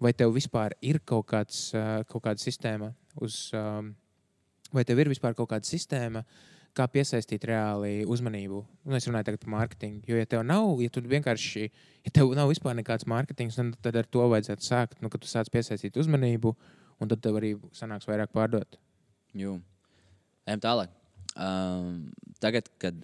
[0.06, 1.72] vai tev vispār ir kaut, kāds,
[2.12, 2.92] kaut kāda sistēma,
[3.26, 3.48] uz,
[4.74, 6.24] vai tev ir vispār kaut kāda sistēma,
[6.78, 8.60] kā piesaistīt reāli uzmanību.
[8.86, 10.06] Un es runāju par mārketingu.
[10.12, 11.64] Jo, ja tev nav, ja tu vienkārši,
[12.06, 15.50] ja tev nav vispār nekāds mārketings, tad ar to vajadzētu sākt, nu, kad tu sāc
[15.54, 16.54] piesaistīt uzmanību,
[17.02, 18.78] un tad tev arī sanāks vairāk pārdot.
[19.38, 19.58] Jū.
[20.48, 20.94] Ejam tālāk.
[21.36, 22.08] Um,
[22.42, 22.96] tagad, kad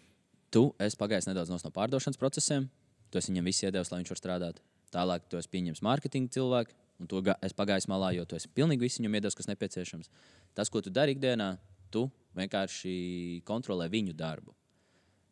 [0.53, 2.69] tu esi pagājis nedaudz no pārdošanas procesiem,
[3.11, 4.63] tu esi viņam visu iedevis, lai viņš var strādāt.
[4.93, 8.85] Tālāk tu esi pieņems mārketinga cilvēku, un to es pagāju malā, jo tu esi pilnīgi
[8.87, 10.11] visu viņam iedevis, kas nepieciešams.
[10.55, 11.55] Tas, ko tu dari ikdienā,
[11.93, 14.55] tu vienkārši kontrolē viņu darbu.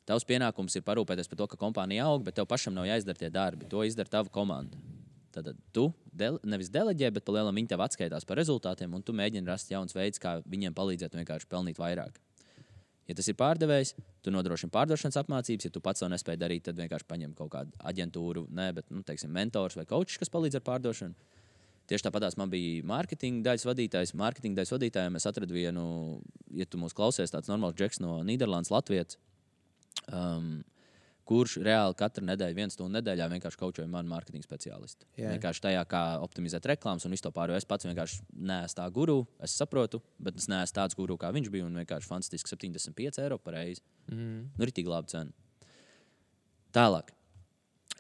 [0.09, 3.29] Tavs pienākums ir parūpēties par to, ka kompānija aug, bet tev pašam nav jāizdara tie
[3.33, 3.69] darbi.
[3.71, 4.77] To izdara tava komanda.
[5.31, 9.47] Tad tu dele, nevis deleģē, bet palielināt viņi tev atskaitās par rezultātiem, un tu mēģini
[9.47, 12.19] rast jauns veids, kā viņiem palīdzēt vienkārši pelnīt vairāk.
[13.09, 15.67] Ja tas ir pārdevējs, tu nodrošini pārdošanas apmācības.
[15.67, 19.03] Ja tu pats to nespēj darīt, tad vienkārši paņem kaut kādu aģentūru, ne, bet, nu,
[19.07, 21.31] teiksim, mentors vai kočs, kas palīdz ar pārdošanu.
[21.91, 24.13] Tieši tāpat man bija mārketinga daļas vadītājs.
[24.15, 25.83] Mārketinga daļas vadītājiem es atradu vienu,
[26.55, 29.17] ja tu mūs klausies, tāds normāls džeks no Nīderlandes, Latvijas.
[30.07, 30.61] Um,
[31.27, 35.07] kurš reāli katru nedēļu, viens stundu nedēļā vienkārši kaučoja manu mārketinga speciālistu.
[35.15, 35.35] Yeah.
[35.35, 37.61] Vienkārši tajā, kā optimizēt reklāmas un visu to pārējo.
[37.61, 41.51] Es pats vienkārši neesmu tā guru, es saprotu, bet es neesmu tāds guru, kā viņš
[41.53, 41.69] bija.
[41.69, 43.83] Un vienkārši fantastiski 75 eiro par reizi.
[44.09, 44.51] Mm.
[44.57, 45.33] Nu, ir tik labi cena.
[46.75, 47.13] Tālāk.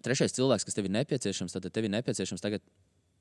[0.01, 2.65] Trešais cilvēks, kas tev ir nepieciešams, tad tev ir nepieciešams tagad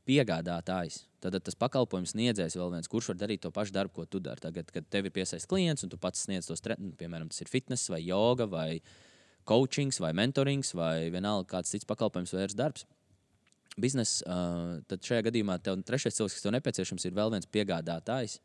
[0.09, 1.05] piegādātājs.
[1.21, 4.41] Tad tas pakalpojums sniedzējs vēl viens, kurš var darīt to pašu darbu, ko tu dari.
[4.43, 7.51] Tagad, kad tev ir piesaistīts klients un tu pats sniedz tos, nu, piemēram, tas ir
[7.53, 8.81] fitness vai joga vai
[9.51, 12.87] coachings, vai mentorings, vai vienalga kāds cits pakalpojums vai darbs.
[13.81, 18.39] Biznesa, uh, tad šajā gadījumā tev trešais cilvēks, kas tev nepieciešams, ir vēl viens piegādātājs,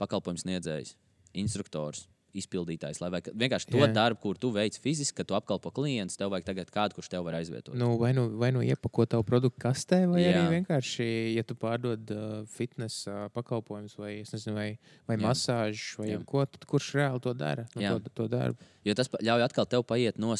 [0.00, 0.94] pakalpojums sniedzējs,
[1.40, 3.88] instruktors, izpildītājs, lai vienkārši to Jā.
[3.94, 7.24] darbu, kur tu veic fiziski, ka tu apkalpo klientus, tev vajag tagad kādu, kurš tev
[7.26, 7.74] var aizvietot.
[7.78, 10.32] Nu, vai, nu, vai nu iepako tavu produktu kastē, vai Jā.
[10.34, 14.68] Arī vienkārši, ja tu pārdod uh, fitness uh, pakalpojumus, vai, nezinu, vai,
[15.10, 16.20] vai masāžu, vai Jā.
[16.28, 17.66] ko, tad kurš reāli to dara?
[17.74, 17.96] Nu, Jā.
[17.98, 18.70] to, to darbu.
[18.86, 20.34] Jo tas ļauj atkal tev paiet no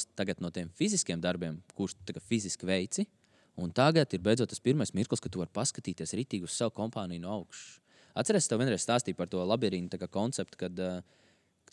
[0.55, 3.07] tiem fiziskiem darbiem, kurus tu fiziski veici.
[3.61, 7.25] Un tagad ir beidzot tas pirmais mirklis, kad tu vari paskatīties rītīgi uz savu kompāniju
[7.25, 7.81] no augšas.
[8.19, 11.03] Atceries, tev vienreiz stāstīju par to labirintu konceptu, kad uh,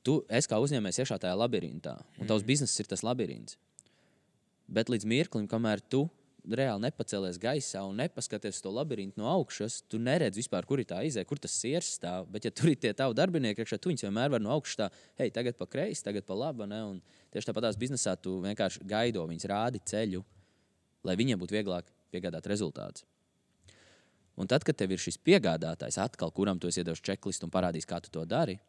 [0.08, 3.58] tu esi kā uzņēmējs iekšā tajā labirintā, un tavs bizness ir tas labirints.
[4.67, 6.06] Bet līdz mirklim, kamēr tu
[6.48, 11.02] reāli nepacēlies gaisā un nepaskaties to labirintu no augšas, tu neredzi vispār, kur ir tā
[11.08, 12.28] izēja, kur tas sirds stāv.
[12.32, 14.88] Bet, ja tur ir tie tavi darbinieki, iekšā, tu viņus vienmēr vari no augšas tā,
[15.20, 16.67] hei, tagad pa kreisi, tagad pa labi.
[16.67, 17.02] Un
[17.34, 20.24] tieši tāpat tās biznesā tu vienkārši gaido, viņus rādi ceļu,
[21.08, 23.08] lai viņiem būtu vieglāk piegādāt rezultātus.
[24.38, 27.98] Un tad, kad tev ir šis piegādātājs, atkal, kuram tu iedevis čeklistu un parādījis, kā
[28.04, 28.60] tu to dari,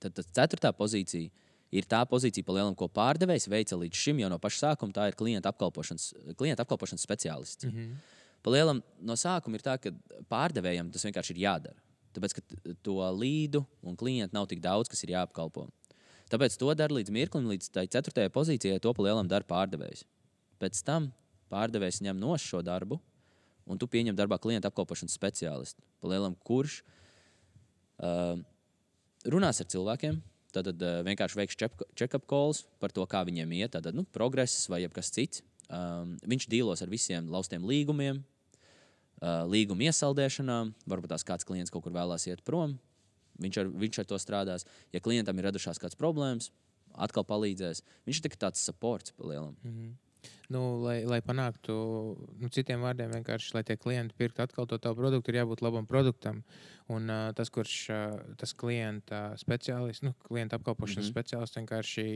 [0.00, 4.30] tad tas ceturtā pozīcija ir tā pozīcija, pa lielam, ko pārdevējs veica līdz šim, jo
[4.30, 7.66] no paša sākuma tā ir klienta apkalpošanas, klienta apkalpošanas speciālists.
[7.66, 7.96] Mm -hmm.
[8.42, 9.90] Pa lielam, no sākuma ir tā, ka
[10.30, 11.74] pārdevējam tas vienkārši ir jādara.
[12.14, 15.68] Tāpēc, ka to līdu un klientu nav tik daudz, kas ir jāapkalpo.
[16.30, 20.04] Tāpēc to dara līdz mirklim, līdz tai ceturtajai pozīcijai, to pa lielam dara pārdevējs.
[20.58, 21.12] Pēc tam
[21.52, 23.00] pārdevējs ņem no šo darbu,
[23.66, 25.82] un tu pieņem darbā klienta apkalpošanas speciālistu.
[26.00, 26.80] Pa lielam, kurš
[27.98, 28.38] uh,
[29.32, 30.20] runās ar cilvēkiem,
[30.56, 34.66] tad uh, vienkārši veiks check- check-up calls par to, kā viņiem iet, tad nu, progress
[34.72, 35.42] vai kas cits.
[35.66, 40.72] Um, viņš dīlos ar visiem laustiem līgumiem, uh, līguma iesaldēšanām.
[40.86, 42.78] Varbūt tās kāds klients kaut kur vēlās iet prom.
[43.42, 44.64] Viņš ar, viņš ar to strādās.
[44.94, 46.52] Ja klientam ir radušās kādas problēmas,
[46.94, 47.82] atkal palīdzēs.
[48.08, 49.56] Viņš ir tāds supports pa lielam.
[50.52, 51.74] Nu, lai, lai panāktu,
[52.38, 55.88] nu, citiem vārdiem, vienkārši, lai tie klienti pirktu atkal to tavu produktu, ir jābūt labam
[55.90, 56.44] produktam.
[56.92, 61.08] Un uh, tas, kurš uh, tas klienta speciālists, nu, klienta apkalpošanas mm.
[61.08, 61.16] -hmm.
[61.16, 62.06] speciālists vienkārši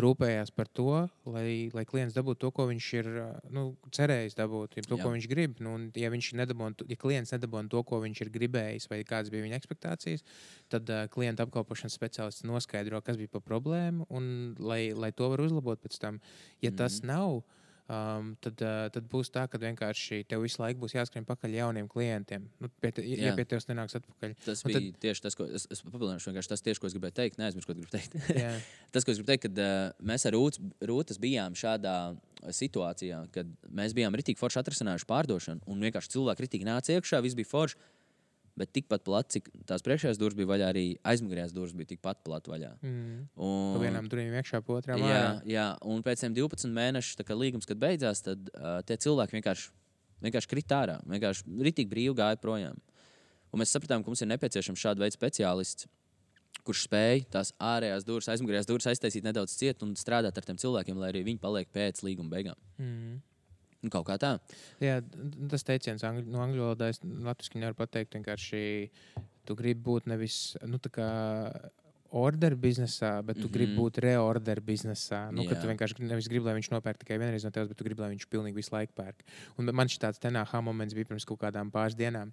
[0.00, 3.64] rūpējās par to, lai, lai klients dabūtu to, ko viņš ir uh, nu,
[3.96, 5.02] cerējis dabūt, to, Jā.
[5.02, 5.58] ko viņš grib.
[5.64, 9.02] Nu, un, ja, viņš nedabūna, to- ja klients nedabūna to, ko viņš ir gribējis, vai
[9.04, 10.24] kādas bija viņa expectācijas,
[10.72, 15.42] tad uh, klienta apkalpošanas speciālists noskaidro, kas bija pa problēmu, un lai, lai to var
[15.42, 16.20] uzlabot pēc tam.
[16.62, 17.42] Ja mm tas nav,
[17.90, 21.88] um, tad, uh, tad būs tā, ka vienkārši tev visu laiku būs jāskrien pakaļ jauniem
[21.90, 22.46] klientiem.
[22.62, 23.34] Nu, pie te, ja Jā.
[23.38, 24.36] pie tevis nenāks atpakaļ.
[24.46, 25.00] Tas Un bija tad...
[25.04, 26.34] tieši tas, ko es, es papildināšu.
[26.50, 28.16] Tas, tieši, ko es gribēju teikt, neaizmirsu, ko gribu teikt.
[28.94, 29.76] Tas, ko es gribu teikt, kad uh,
[30.06, 31.96] mēs ar Rūtas, Rūtas bijām šādā
[32.56, 37.38] situācijā, kad mēs bijām rītīgi forši atrisinājuši pārdošanu, un vienkārši cilvēki rītīgi nāca iekšā, viss
[37.38, 37.78] bija forši.
[38.60, 42.52] Bet tikpat plati, cik tās priekšējās durvis bija vaļā, arī aizmugurējās durvis bija tikpat plati
[42.52, 42.72] vaļā.
[42.84, 43.20] Mm.
[43.40, 47.36] Un, Pa vienām durvīm iekšā, pa otrām jā, jā, un pēc tam 12 mēnešu kā
[47.38, 49.70] līgums, kad beidzās, tad uh, tie cilvēki vienkārši,
[50.26, 50.98] vienkārši krita ārā.
[51.08, 52.76] Vienkārši rītīgi brīvi gāja projām.
[53.50, 55.88] Un mēs sapratām, ka mums ir nepieciešams šāda veida speciālists,
[56.66, 60.98] kurš spēj tās ārējās durvis, aizmugurējās durvis aiztaisīt nedaudz ciet un strādāt ar tiem cilvēkiem,
[61.00, 62.58] lai arī viņi paliek pēc līguma beigām.
[62.78, 63.18] Mm.
[63.80, 64.34] Nu, kaut kā tā.
[64.82, 65.00] Jā,
[65.48, 68.16] tas teiciens angļu, no angļu valodā, es latviešu nevaru pateikt.
[68.18, 68.62] Vienkārši
[69.48, 71.08] tu gribi būt nevis nu, tā kā
[72.10, 73.52] order biznesā, bet tu mm -hmm.
[73.52, 73.80] gribi Mhm.
[73.80, 75.30] būt reorder biznesā.
[75.32, 78.00] Nu, tu vienkārši nevis gribi, lai viņš nopērk tikai vienreiz no tevis, bet tu gribi,
[78.00, 79.22] lai viņš pilnīgi visu laiku pērk.
[79.58, 82.32] Un man šis tāds tenāhā moments bija pirms kaut kādām pāris dienām.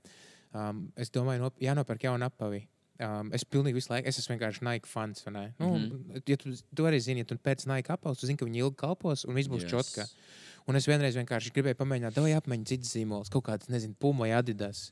[0.54, 2.68] Um, es domāju, nop jānopērk jaunu apavi.
[2.98, 5.26] Um, es pilnīgi visu laiku, es esmu vienkārši Nike fans.
[5.28, 6.22] Nu, mm -hmm.
[6.26, 8.76] ja tu, tu arī zini, ja tu pēc Nike apavus, tu zini, ka viņi ilgi
[8.76, 9.70] kalpos un viss būs yes.
[9.70, 10.08] čotka.
[10.68, 14.32] Un es vienreiz vienkārši gribēju pamēģināt, vai apmeņķi citas zīmolas, kaut kādas, nezinu, puma vai
[14.32, 14.92] adidas.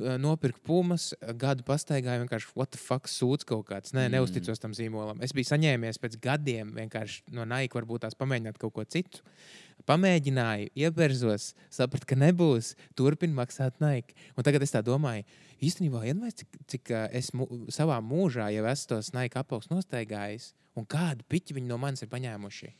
[0.00, 3.92] Uh, Nopirku pumas, uh, gadu pastaigāju, vienkārši, what the fuck, sūdz kaut kāds.
[3.92, 4.14] Nē, Mm.
[4.16, 5.20] neusticos tam zīmolam.
[5.22, 9.20] Es biju saņēmies pēc gadiem vienkārši no Nike, varbūt tās pamēģināt kaut ko citu.
[9.88, 12.74] Pamēģināju, ieperzos, sapratu, ka nebūs.
[12.98, 14.14] Turpinu maksāt Nike.
[14.36, 15.24] Un tagad es tā domāju,
[15.64, 20.52] īstenībā, iedomājieties, cik, cik ā, es mu, savā mūžā jau esmu tos Nike apaugs nostaigājis,
[20.76, 22.72] un kādu piķi viņi no manis ir paņēmuši.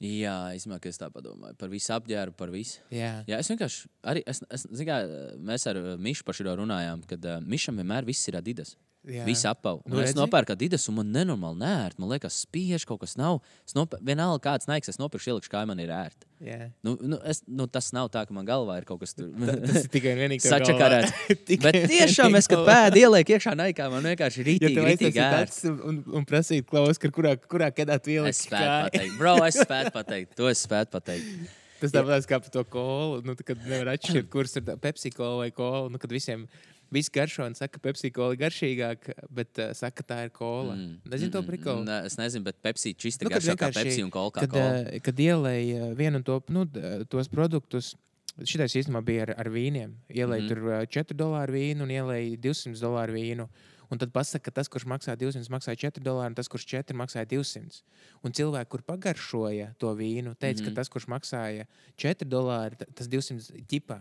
[0.00, 2.78] Jā, īstenībā, ka es tā padomāju par visu apģērbu, par visu.
[2.94, 3.18] Jā.
[3.28, 5.02] Jā, es vienkārši arī, es, es, kā,
[5.44, 8.78] mēs ar uh, Mišu par šo runājām, kad uh, Mišam vienmēr viss ir Adidas.
[9.04, 9.26] Jā.
[9.28, 9.84] Viss apauga.
[9.88, 12.00] Nu, es nopērku Adidas, un man nenormāli nērti.
[12.00, 13.42] Man liekas, spiež kaut kas nav.
[13.68, 14.00] Es nopēr...
[14.04, 16.29] Vienalga, kāds naiks, es nopirkšu, ielikšu, kā man ir ērti.
[16.40, 16.70] Jā.
[16.86, 19.28] Nu, nu, es, nu, tas nav tā, ka man galvā ir kaut kas tāds
[19.66, 21.12] Tas ir tikai un vienīgi sačakarēts.
[21.66, 25.68] Bet tiešām, es, kad pēdu ielieku iekšā naikā, man vienkārši ir Ja rītīgi, rītīgi acis
[25.68, 29.60] un, un prasīt, klaus, ka kurā, kurā kedā tu ieliki Es spētu pateikt, bro, es
[29.60, 31.56] spētu pateikt, to es spētu pateikt.
[31.80, 33.20] Tas tāpat kā par to kolu.
[33.24, 35.88] Nu, kad nevar atšķirt, kurš ir Pepsi kola vai kola.
[35.92, 36.46] Nu, kad visiem
[36.92, 40.74] viss garšo un saka, ka Pepsi kola ir garšīgāka, bet uh, saka, tā ir kola.
[40.74, 41.00] Mm.
[41.10, 41.84] Nezinu to prikolu.
[41.84, 44.80] Ne, es nezinu, bet Pepsi čisti Nu, garšo kā Pepsi un Coca Kad, Cola.
[44.80, 47.94] uh, kad ielēja vienu un to, nu, d- tos produktus.
[48.40, 49.90] Šitais īstenībā bija ar, ar vīniem.
[50.08, 50.48] Ielēja mm Mhm.
[50.48, 50.48] -hmm.
[50.48, 53.48] tur uh, 4 dolāru vīnu un ielēja 200 dolāru vīnu.
[53.90, 56.94] Un tad pasaka, ka tas, kurš maksā 200, maksāja 4 dolāri, un tas, kurš 4
[56.94, 57.82] maksāja 200.
[58.22, 60.68] Un cilvēki, kur pagaršoja to vīnu, teica, mm -hmm.
[60.68, 61.64] ka tas, kurš maksāja
[61.98, 63.98] 4 dolāri, ta- tas 200 ķipā.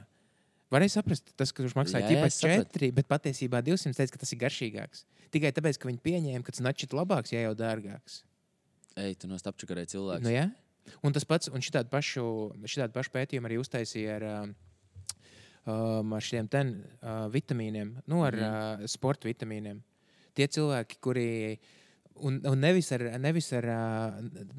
[0.69, 2.73] Varēja saprast, tas, maksāja Jā, jā, ķipā es sapratu.
[2.77, 5.05] 4, bet patiesībā 200 teica, ka tas ir garšīgāks.
[5.33, 8.21] Tikai tāpēc, ka viņi pieņēma, ka tas načīt labāks, ja jau dārgāks.
[8.99, 10.25] Ej, tu no stapčakarē cilvēks.
[10.25, 10.47] Nu, ja?
[11.05, 12.23] Un tas pats, un šitādu pašu,
[12.69, 14.53] šitādu pašu pētījumu arī uztaisīja ar, um,
[15.65, 18.85] um, ar šiem ten, uh, vitamīniem, nu, ar mm.
[18.85, 19.81] uh, sporta vitamīniem.
[20.37, 21.29] Tie cilvēki, kuri.
[22.19, 23.65] Un, un nevis, ar, nevis, ar,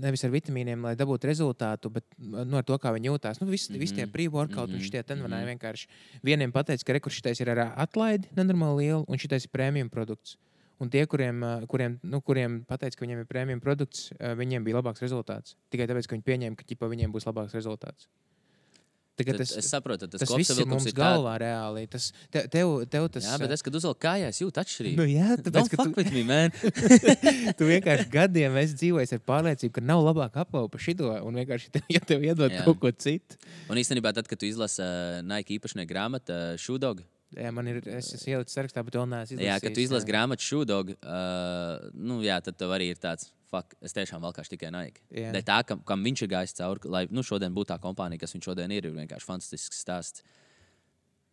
[0.00, 3.40] nevis ar vitamīniem, lai dabūtu rezultātu, bet nu, ar to, kā viņi jūtas.
[3.40, 3.80] Nu, visi, mm -hmm.
[3.80, 4.74] visi tie pre-workout mm.
[4.74, 4.82] -hmm.
[4.82, 5.26] un šie ten Mhm.
[5.26, 5.50] mm -hmm.
[5.52, 5.88] vienkārši.
[6.22, 10.36] Vieniem pateica, ka rekuršitais ir ar atlaidi nenormāli liela, un šitais ir prēmijum produkts.
[10.80, 15.02] Un tie, kuriem, kuriem, nu, kuriem pateica, ka viņiem ir prēmijum produkts, viņiem bija labāks
[15.02, 15.56] rezultāts.
[15.68, 18.08] Tikai tāpēc, ka viņi pieņēma, ka ķipa, viņiem būs labāks rezultāts.
[19.20, 21.87] Tagad tas, es saprotu, tas, tas viss ir mums ir galvā reāli.
[21.92, 25.00] Tas, te, tev, tev tas Jā, bet es, kad uzvelku kājās, jūtu atšķirību.
[25.00, 26.56] Nu, jā, tāpēc, ka tu, me, man.
[27.59, 31.87] tu vienkārši gadiem esi dzīvojis ar pārliecību, ka nav labāk apaupa šito, un vienkārši, tev,
[31.92, 32.64] ja tev iedod Jā.
[32.66, 33.38] kaut ko citu,
[33.70, 37.04] Un īstenībā, tad, kad tu izlasi uh, Nike īpašnieku grāmatu, uh, Shoedog,
[37.36, 39.46] jā, man ir, es ielicis sarakstā, bet vēl neesmu izlasījis.
[39.48, 43.74] jā, kad tu izlasi grāmatu Shoedog, uh, nu, jā, tad tev arī ir tāds, fuck,
[43.82, 44.70] es tiešām valkāšu tikai.
[45.10, 45.32] Jā.
[45.34, 48.36] Dēļ tā, kam, kam viņš ir gājis cauri, lai nu, šodien būtu tā kompānija, kas
[48.36, 50.22] viņš šodien ir, ir vienkārši fantastisks stāsts.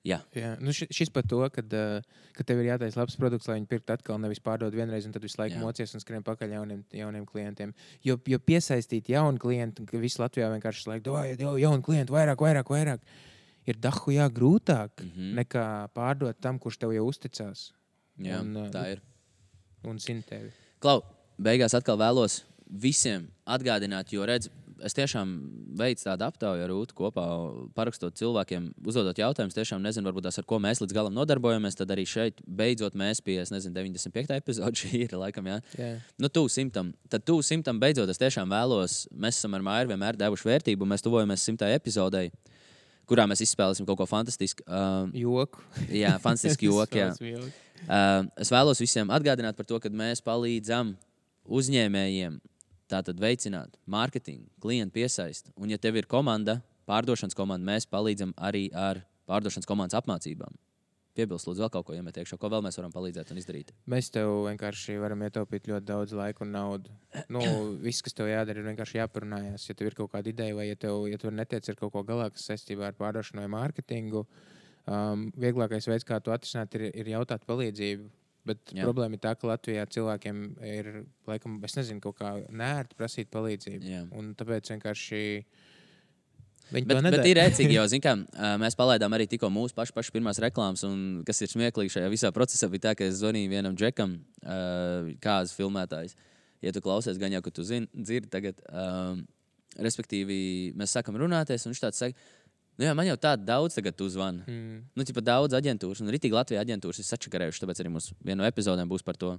[0.07, 1.62] Jā, Jā, nu ši- šis par to, ka,
[2.38, 5.25] ka tev ir jātaisa labs produkts, lai viņi pirktu atkal, nevis pārdod vienreiz, un tad
[5.25, 5.63] visu laiku Jā.
[5.65, 7.73] mocies un skrien pakaļ jauniem, jauniem klientiem.
[8.05, 12.71] Jo, jo piesaistīt jaunu klientu, ka visi Latvijā vienkārši laiku jau jaunu klientu vairāk, vairāk,
[12.71, 13.03] vairāk.
[13.67, 15.12] Ir dahu jā, grūtāk mm.
[15.15, 15.34] -hmm.
[15.41, 17.71] nekā pārdot tam, kurš tev jau uzticās
[18.17, 19.01] jā Un, uh, tā ir.
[19.84, 20.51] un zina tevi.
[20.80, 21.01] Klau,
[21.38, 24.49] beigās atkal vēlos visiem atgādināt, jo redz,
[24.84, 25.32] es tiešām
[25.80, 27.25] veicu tādu aptauju ar Rūtu kopā,
[27.77, 29.56] parakstot cilvēkiem, uzdodot jautājumus.
[29.58, 31.77] Tiešām nezinu, varbūt tas, ar ko mēs līdz galam nodarbojamies.
[31.80, 34.38] Tad arī šeit beidzot mēs pie, es nezinu, 95.
[34.38, 35.49] epizode šī ir laikam.
[35.49, 35.60] Jā.
[35.80, 35.89] Jā.
[36.21, 36.93] Nu, tuvu simtam.
[37.10, 39.06] Tad tuvu simtam beidzot es tiešām vēlos.
[39.13, 42.30] Mēs esam ar Māju vienmēr devuši vērtību, mēs tuvojamies simtai epizodei,
[43.08, 44.65] kurā mēs izspēlēsim kaut ko fantastisku.
[44.67, 45.63] Uh, Joku.
[45.89, 47.00] jā, fantastisku joku.
[47.00, 47.10] jā.
[47.13, 47.63] Es vēlos joku.
[47.88, 50.96] Uh, es vēlos visiem atgādināt par to, ka mēs palīdzam
[51.48, 52.39] uzņēmējiem
[52.91, 55.52] tātad veicināt mārketingu, klientu piesaisti.
[55.60, 60.56] Un, ja tev ir komanda, pārdošanas komanda, mēs palīdzam arī ar pārdošanas komandas apmācībām.
[61.17, 63.71] Piebilst, lūdzu, vēl kaut ko iemet iekšā, ko vēl mēs varam palīdzēt un izdarīt.
[63.89, 66.93] Mēs tev vienkārši varam ietaupīt ļoti daudz laika un naudu.
[67.34, 67.41] Nu,
[67.88, 69.65] viss, kas tev jādara, ir vienkārši jāparunājas.
[69.69, 72.06] Ja tev ir kaut kāda ideja, vai ja tev, ja tev netiec ar kaut ko
[72.06, 74.23] galā, kas saistībā ar pārdošanu vai mārketingu,
[74.86, 78.12] um, vieglākais veids, kā to atrisināt, ir, ir jautāt palīdzību.
[78.47, 78.86] Bet Jā.
[78.88, 80.91] Problēma ir tā, ka Latvijā cilvēkiem ir,
[81.27, 83.89] laikam, es nezinu, kaut kā nērti prasīt palīdzību.
[83.89, 84.06] Jā.
[84.15, 85.19] Un tāpēc vienkārši
[86.73, 88.13] viņi Bet, bet ir rēcīgi, jo kā,
[88.62, 90.84] mēs palaidām arī tikko mūsu pašu, pašu pirmās reklāmas.
[90.88, 95.13] Un, kas ir smieklīgi šajā visā procesā, bija tā, ka es zvanīju vienam džekam, uh,
[95.23, 96.17] kāds filmētājs.
[96.65, 98.62] Ja tu klausies, gan jau, ka tu zini, dzirdi tagad.
[98.67, 99.25] Um,
[99.84, 102.27] respektīvi, mēs sākam runāties, un viņš tāds saka,
[102.80, 104.45] nu jā, man jau tāda daudz tagad uzvana.
[104.49, 104.82] Mm.
[104.97, 108.49] Nu, tipā daudz aģentūras, un arī Latvijas aģentūras ir sačakarējušas, tāpēc arī mums viena no
[108.49, 109.36] epizodēm būs par to.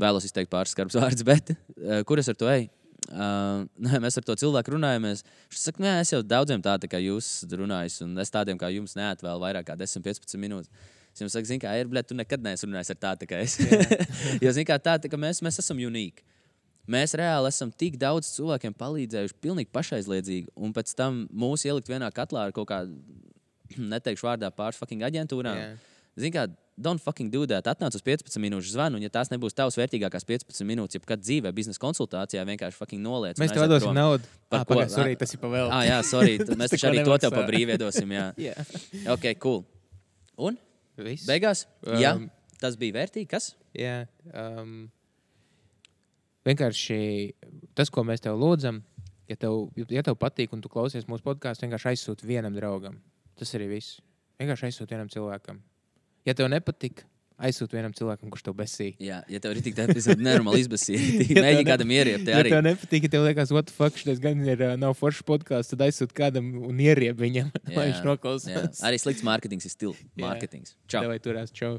[0.00, 2.70] Vēlos izteikt pāris skarbus vārdus, bet uh, kur es ar to eju?
[3.10, 5.24] Uh, nē, mēs ar to cilvēku runājamies.
[5.52, 8.96] Viņš saka, nē, es jau daudziem tādiem kā jūs runāju, un es tādiem kā jums
[8.98, 10.92] neatvēlu vairāk kā 10, 15 minūtes.
[11.14, 13.58] Es jums saku, zini, kā ir, bet tu nekad neesi runājis ar tādu kā es.
[14.42, 16.24] jo, zini, kā tā, tā, ka mēs, mēs esam unīgi.
[16.90, 22.10] Mēs reāli esam tik daudz cilvēkiem palīdzējuši, pilnīgi pašaizliedzīgi, un pēc tam mūs ielikt vienā
[22.12, 22.98] katlā ar kaut kādu,
[23.94, 25.60] neteikšu vārdā, pāris fucking aģentūrām.
[25.60, 25.93] Jā.
[26.16, 26.44] Zini, kā,
[26.78, 27.66] don't fucking do that.
[27.70, 31.50] Atnāc uz 15 minūšu zvanu, un, ja tās nebūs tavas vērtīgākās 15 minūtes, jebkad dzīvē,
[31.54, 33.38] biznesa konsultācijā, vienkārši fucking noliec.
[33.42, 34.26] Mēs tev dosim naudu.
[34.50, 34.74] Par Ah, ko?
[34.76, 35.68] pagaid, sorry, tas ir pa vēl.
[35.74, 36.38] Ah, jā, sorry.
[36.60, 38.14] Mēs taču arī to tev pa brīvu iedosim.
[38.14, 38.28] Jā.
[38.50, 38.54] Jā.
[39.14, 39.64] Ok, cool.
[40.38, 40.58] Un
[40.98, 41.26] Viss.
[41.26, 41.66] beigās?
[41.98, 42.28] Jā, Um,
[42.62, 43.26] tas bija vērtīgi.
[43.34, 43.52] Kas?
[43.74, 44.86] Jā, um,
[46.46, 46.98] vienkārši
[47.74, 48.82] tas, ko mēs tev lūdzam,
[49.30, 52.98] ja tev, ja tev patīk un tu klausies mūsu podkāstu, vienkārši aizsūti vienam draugam.
[53.38, 53.98] Tas arī viss.
[54.40, 55.60] Vienkārši aizsūti vienam cilvēkam.
[56.24, 57.02] Ja tev nepatīk,
[57.44, 58.94] aizsūti vienam cilvēkam, kurš tev besīja.
[59.02, 61.26] Jā, ja tev ir tik tāda epizode, nenormāli izbasīta.
[61.34, 62.30] Ja Mēģini kādam ieriept.
[62.30, 65.24] Ja tev nepatīk, ja tev liekas, what the fuck, šis gan ir uh, nav foršs
[65.28, 68.80] podkāsts, tad aizsūti kādam un ierieb viņam, lai viņš Jā, noklausās.
[68.86, 70.24] Arī slikts mārketings ir stils Jā.
[70.28, 70.78] mārketings.
[70.88, 71.04] Čau!
[71.10, 71.76] Vai turēs čau.